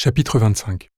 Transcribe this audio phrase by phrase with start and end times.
[0.00, 0.90] Chapitre 25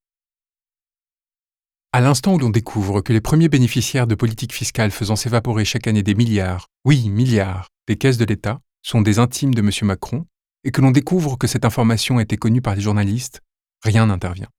[1.91, 5.87] À l'instant où l'on découvre que les premiers bénéficiaires de politiques fiscales faisant s'évaporer chaque
[5.87, 9.71] année des milliards, oui, milliards, des caisses de l'État, sont des intimes de M.
[9.87, 10.27] Macron,
[10.63, 13.41] et que l'on découvre que cette information été connue par les journalistes,
[13.81, 14.49] rien n'intervient.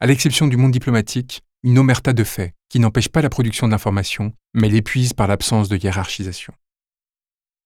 [0.00, 4.32] À l'exception du monde diplomatique, une omerta de faits qui n'empêche pas la production d'informations,
[4.54, 6.52] mais l'épuise par l'absence de hiérarchisation.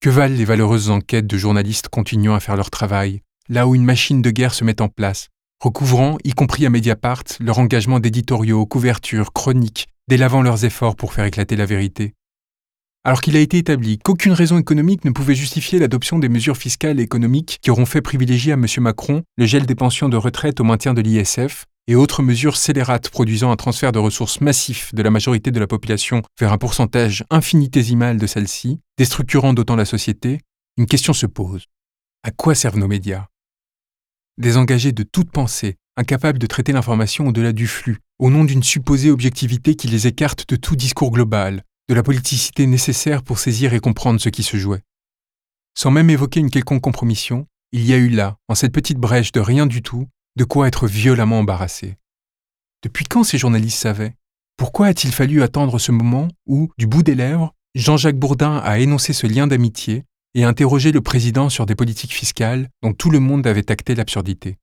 [0.00, 3.86] Que valent les valeureuses enquêtes de journalistes continuant à faire leur travail, là où une
[3.86, 8.66] machine de guerre se met en place, recouvrant, y compris à Mediapart, leur engagement d'éditoriaux,
[8.66, 12.14] couvertures, chroniques, délavant leurs efforts pour faire éclater la vérité.
[13.04, 17.00] Alors qu'il a été établi qu'aucune raison économique ne pouvait justifier l'adoption des mesures fiscales
[17.00, 18.66] et économiques qui auront fait privilégier à M.
[18.78, 23.08] Macron le gel des pensions de retraite au maintien de l'ISF et autres mesures scélérates
[23.08, 27.24] produisant un transfert de ressources massif de la majorité de la population vers un pourcentage
[27.30, 30.40] infinitésimal de celle-ci, déstructurant d'autant la société,
[30.76, 31.64] une question se pose.
[32.22, 33.26] À quoi servent nos médias?
[34.40, 39.10] Désengagés de toute pensée, incapables de traiter l'information au-delà du flux, au nom d'une supposée
[39.10, 43.80] objectivité qui les écarte de tout discours global, de la politicité nécessaire pour saisir et
[43.80, 44.82] comprendre ce qui se jouait.
[45.76, 49.32] Sans même évoquer une quelconque compromission, il y a eu là, en cette petite brèche
[49.32, 51.96] de rien du tout, de quoi être violemment embarrassé.
[52.82, 54.14] Depuis quand ces journalistes savaient?
[54.56, 59.12] Pourquoi a-t-il fallu attendre ce moment où, du bout des lèvres, Jean-Jacques Bourdin a énoncé
[59.12, 63.46] ce lien d'amitié et interroger le président sur des politiques fiscales dont tout le monde
[63.46, 64.56] avait acté l'absurdité.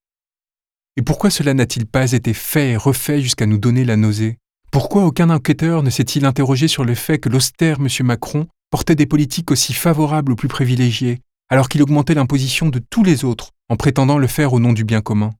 [0.95, 4.37] Et pourquoi cela n'a-t-il pas été fait et refait jusqu'à nous donner la nausée?
[4.71, 7.87] Pourquoi aucun enquêteur ne s'est-il interrogé sur le fait que l'austère M.
[8.05, 13.03] Macron portait des politiques aussi favorables aux plus privilégiés, alors qu'il augmentait l'imposition de tous
[13.03, 15.31] les autres en prétendant le faire au nom du bien commun?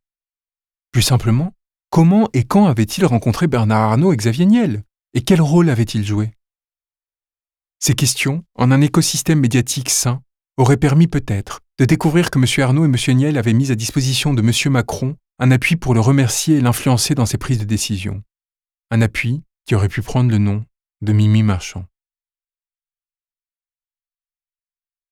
[0.91, 1.53] Plus simplement,
[1.89, 4.83] comment et quand avait-il rencontré Bernard Arnault et Xavier Niel?
[5.13, 6.31] Et quel rôle avait-il joué?
[7.79, 10.21] Ces questions, en un écosystème médiatique sain,
[10.57, 12.45] auraient permis peut-être de découvrir que M.
[12.63, 13.17] Arnaud et M.
[13.17, 14.71] Niel avaient mis à disposition de M.
[14.71, 18.23] Macron un appui pour le remercier et l'influencer dans ses prises de décision.
[18.89, 20.65] Un appui qui aurait pu prendre le nom
[21.01, 21.85] de Mimi Marchand.